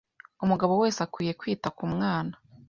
[0.43, 2.33] Umugabo wese akwiye kwita ku mwana